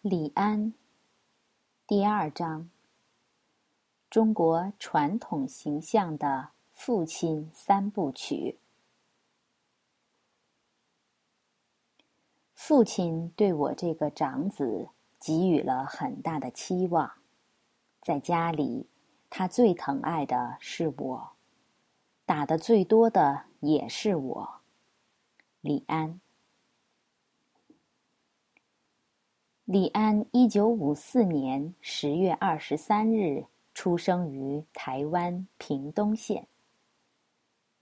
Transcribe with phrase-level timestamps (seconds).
[0.00, 0.72] 李安，
[1.84, 2.70] 第二章。
[4.08, 8.60] 中国传统形象的父亲三部曲。
[12.54, 17.14] 父亲对我这个长子给予了很大的期望，
[18.00, 18.86] 在家里，
[19.28, 21.32] 他最疼爱的是我，
[22.24, 24.60] 打的最多的也是我。
[25.60, 26.20] 李安。
[29.70, 36.46] 李安，一九五四年十月二十三日出生于台湾屏东县。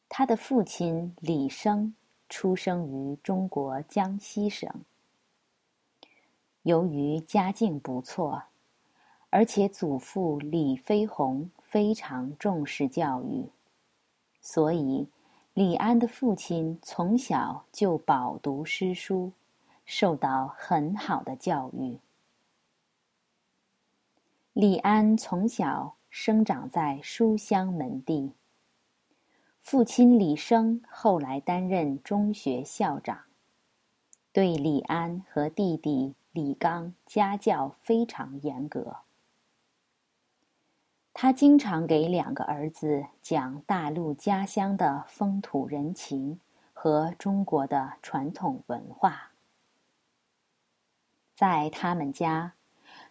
[0.08, 1.94] 他的父亲李生
[2.28, 4.68] 出生于中国江西省。
[6.64, 8.42] 由于家境不错，
[9.30, 13.48] 而且祖父李飞鸿非常重视教育，
[14.40, 15.06] 所以
[15.54, 19.30] 李安的父亲从小就饱读诗书。
[19.86, 22.00] 受到很好的教育。
[24.52, 28.34] 李安从小生长在书香门第。
[29.60, 33.24] 父亲李生后来担任中学校长，
[34.32, 38.98] 对李安和弟弟李刚家教非常严格。
[41.12, 46.38] 他经常给两个儿子讲大陆家乡的风土人情
[46.72, 49.25] 和中国的传统文化。
[51.36, 52.54] 在他们家，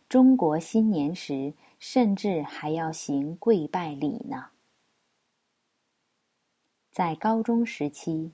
[0.10, 4.48] 中国新年时甚至还要行跪拜礼呢。
[6.92, 8.32] 在高中时期，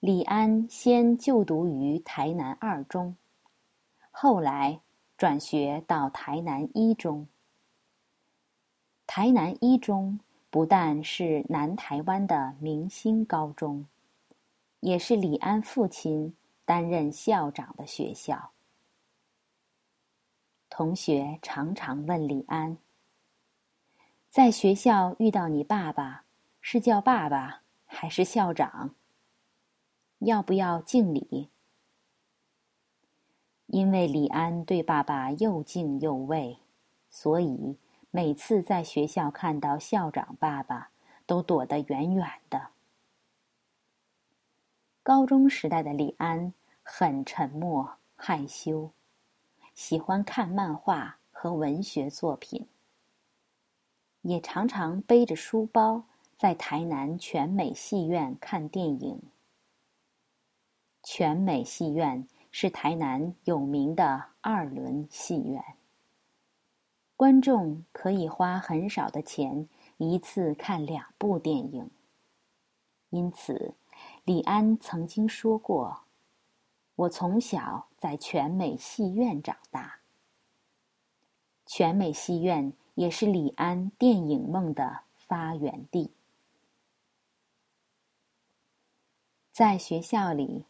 [0.00, 3.14] 李安先就读于台南二中，
[4.10, 4.80] 后来
[5.16, 7.28] 转学到台南一中。
[9.06, 10.18] 台南一中
[10.50, 13.86] 不但是南台湾的明星高中，
[14.80, 16.34] 也是李安父亲
[16.64, 18.50] 担任校长的学校。
[20.78, 22.76] 同学常常问李安
[24.28, 26.26] ：“在学校遇到你爸爸，
[26.60, 28.94] 是叫爸爸还是校长？
[30.18, 31.48] 要不要敬礼？”
[33.68, 36.58] 因为李安对爸爸又敬又畏，
[37.08, 37.78] 所以
[38.10, 40.90] 每次在学校看到校长爸爸，
[41.24, 42.68] 都躲得远远的。
[45.02, 46.52] 高中时代的李安
[46.82, 48.90] 很沉默害羞。
[49.76, 52.66] 喜欢看漫画和文学作品，
[54.22, 56.04] 也常常背着书包
[56.34, 59.20] 在台南全美戏院看电影。
[61.02, 65.62] 全美戏院是台南有名的二轮戏院，
[67.14, 71.90] 观众可以花很少的钱一次看两部电影。
[73.10, 73.74] 因此，
[74.24, 76.04] 李安曾经说过。
[76.96, 79.98] 我从小在全美戏院长大，
[81.66, 86.12] 全美戏院也是李安电影梦的发源地。
[89.50, 90.66] 在学校里，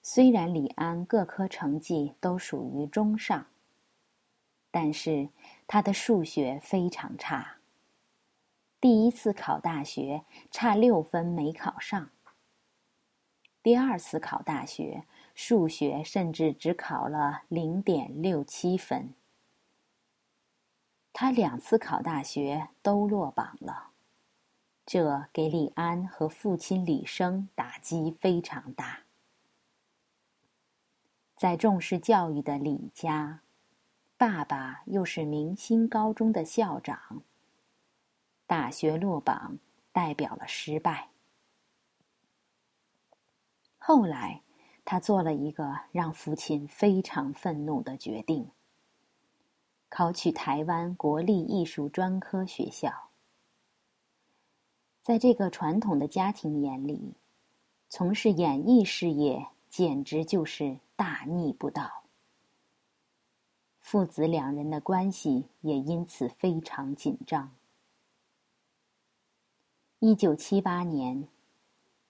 [0.00, 3.48] 虽然李安各科成绩都属于中上，
[4.70, 5.28] 但是
[5.66, 7.56] 他的数学非常差。
[8.80, 12.10] 第一次考大学，差六分没考上。
[13.62, 15.04] 第二次考大学，
[15.34, 19.12] 数学甚至只考了零点六七分。
[21.12, 23.90] 他两次考大学都落榜了，
[24.86, 29.00] 这给李安和父亲李生打击非常大。
[31.36, 33.40] 在重视教育的李家，
[34.16, 37.22] 爸爸又是明星高中的校长，
[38.46, 39.58] 大学落榜
[39.92, 41.09] 代表了失败。
[43.82, 44.42] 后来，
[44.84, 48.50] 他做了一个让父亲非常愤怒的决定：
[49.88, 53.08] 考取台湾国立艺术专科学校。
[55.00, 57.14] 在这个传统的家庭眼里，
[57.88, 62.04] 从事演艺事业简直就是大逆不道。
[63.80, 67.50] 父子两人的关系也因此非常紧张。
[70.00, 71.26] 一九七八年。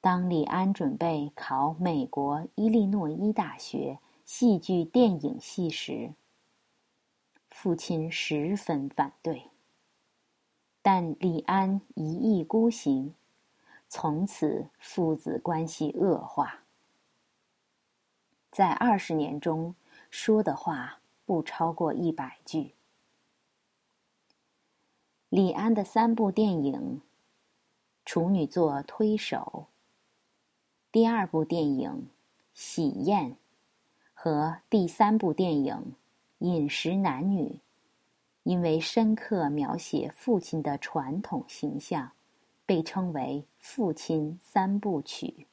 [0.02, 6.14] 当李安准备考美国伊利诺伊大学戏剧电影系时，
[7.49, 9.50] 父亲十分反对。
[10.81, 13.14] 但李安一意孤行，
[13.91, 16.61] 从此父子关系恶化。
[18.50, 19.75] 在二十年中，
[20.11, 22.75] 说的话不超过一百句。
[25.29, 26.73] 李安的三部电影，
[28.06, 29.67] 《处女作推手》。
[30.93, 31.89] 第二部电影
[32.53, 33.31] 《喜宴》
[34.13, 35.77] 和第三部电影
[36.45, 37.45] 《饮食男女》，
[38.43, 42.11] 因为深刻描写父亲的传统形象，
[42.67, 45.47] 被称为“父亲三部曲”。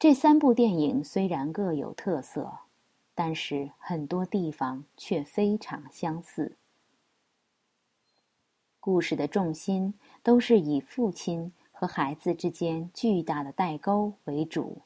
[0.00, 2.58] 这三部电影虽然各有特色，
[3.14, 6.56] 但是很多地方却非常相似。
[8.80, 9.94] 故事的重心
[10.24, 14.82] 都是以父亲和孩子之间巨大的代沟为主。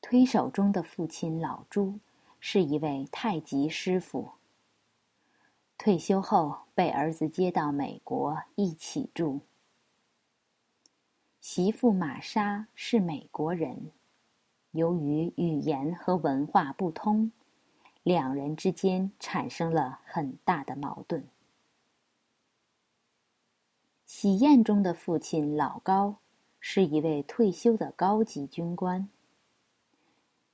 [0.00, 1.98] 推手中的父亲老朱
[2.38, 4.30] 是一位太极师傅，
[5.76, 9.40] 退休后被儿子接到美国一起住。
[11.40, 13.90] 媳妇玛莎是美国人，
[14.70, 17.32] 由于语言和文化不通，
[18.04, 21.26] 两人之间产生了很大的矛盾。
[24.14, 26.18] 喜宴中的父亲老高
[26.60, 29.08] 是一位退休的高级军官，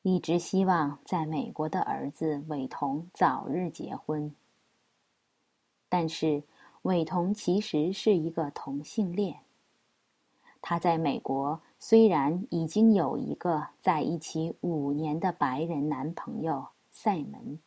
[0.03, 4.33] 一直希望在美国的儿子伟彤早日结婚。
[5.89, 6.45] 但是
[6.83, 9.41] 伟彤其实是一个同性恋，
[10.63, 17.59] 他在美国虽然已经有一个在一起五年的白人男朋友塞门，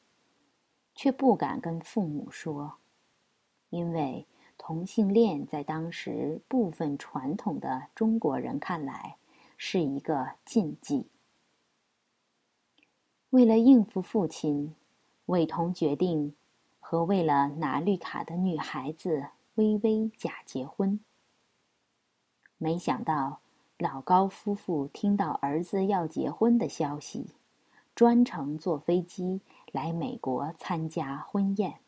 [0.96, 2.76] 却不敢跟父母说，
[3.70, 4.26] 因为。
[4.64, 9.16] 同性恋在当时部分传统的中国人看来
[9.58, 11.08] 是一个禁忌。
[13.32, 14.76] 为了应付父亲，
[15.26, 16.36] 伟彤决定
[16.80, 21.00] 和为了拿绿卡的女孩子微微假结婚。
[22.60, 23.40] 没想到
[23.80, 27.32] 老高夫妇听到儿子要结婚的消息，
[27.96, 29.42] 专程坐飞机
[29.72, 31.80] 来美国参加婚宴。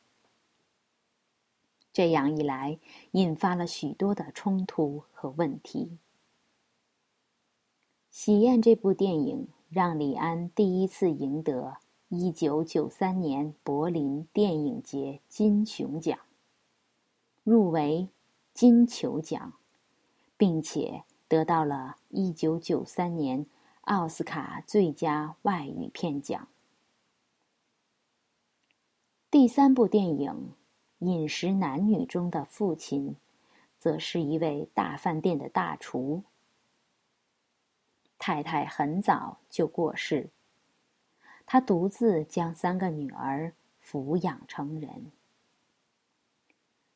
[1.94, 2.80] 这样一来，
[3.12, 5.92] 引发了许多的冲突和问题。
[8.10, 11.78] 《喜宴》这部电影让李安第一次赢得
[12.10, 16.18] 一九九三年柏林电影节金熊奖，
[17.44, 18.10] 入围
[18.56, 19.54] 金球奖，
[20.36, 23.46] 并且得到了一九九三年
[23.82, 26.48] 奥斯卡最佳外语片奖。
[29.30, 30.54] 第三部电影。
[31.06, 33.16] 饮食男女中的父亲，
[33.78, 36.24] 则是一位大饭店的大厨。
[38.18, 40.30] 太太很早就过世，
[41.46, 43.54] 他独自将三个女儿
[43.84, 45.12] 抚养成人。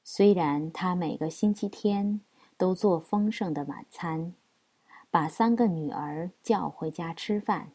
[0.03, 2.21] 虽然他每个星期天
[2.55, 4.33] 都做丰盛的晚餐，
[5.11, 7.71] 把三个女儿叫回家吃饭，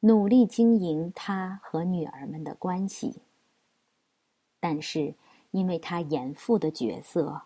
[0.00, 3.22] 努力经营他和女儿们的关系。
[4.60, 5.14] 但是，
[5.50, 7.42] 因为他严父的角色，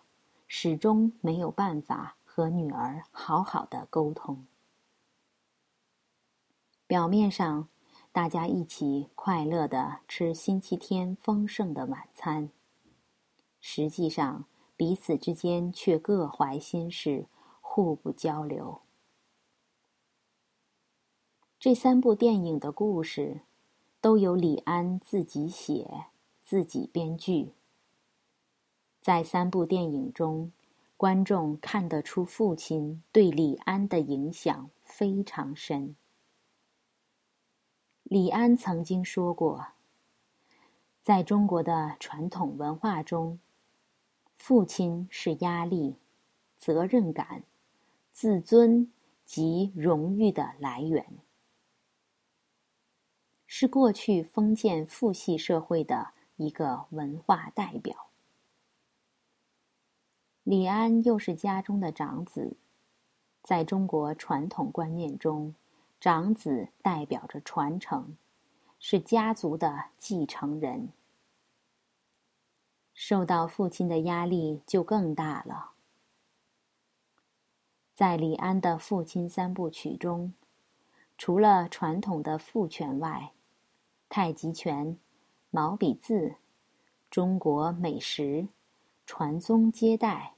[0.47, 4.45] 始终没有办法和女儿好好的沟通。
[6.87, 7.69] 表面上，
[8.11, 12.49] 大家一起快乐的吃星期天丰盛的晚餐，
[13.59, 17.27] 实际上彼此之间却各怀心事，
[17.61, 18.81] 互不交流。
[21.59, 23.41] 这三部电影的故事，
[24.01, 26.07] 都由李安自己写。
[26.51, 27.53] 自己编剧，
[28.99, 30.51] 在三部电影中，
[30.97, 35.95] 观众看得出父亲对李安的影响非常深。
[38.03, 39.67] 李安曾经说过，
[41.01, 43.39] 在中国的传统文化中，
[44.35, 45.95] 父亲是压力、
[46.57, 47.43] 责任感、
[48.11, 48.91] 自尊
[49.23, 51.17] 及荣誉的来源，
[53.47, 56.11] 是过去封建父系社会的。
[56.41, 58.07] 一个文化代表，
[60.43, 62.57] 李安又是家中的长子，
[63.43, 65.53] 在中国传统观念中，
[65.99, 68.17] 长子代表着传承，
[68.79, 70.89] 是家族的继承人，
[72.95, 75.73] 受到父亲的压力就更大了。
[77.93, 80.33] 在李安的父亲三部曲中，
[81.19, 83.31] 除了传统的父权外，
[84.09, 84.97] 太极拳。
[85.53, 86.35] 毛笔字、
[87.09, 88.47] 中国美食、
[89.05, 90.35] 传宗接代、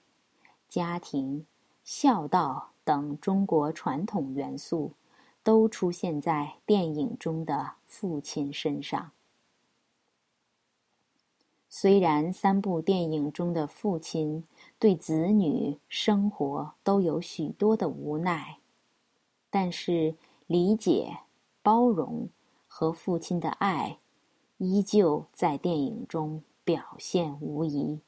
[0.68, 1.46] 家庭、
[1.84, 4.94] 孝道等中国传统元素，
[5.44, 9.12] 都出现在电影中的父亲身上。
[11.70, 14.44] 虽然三部电影中的父亲
[14.80, 18.58] 对子女生活都有许多的无奈，
[19.52, 20.16] 但是
[20.48, 21.20] 理解、
[21.62, 22.30] 包容
[22.68, 24.00] 和父亲的爱。
[24.64, 28.00] 依旧在电影中表现无疑。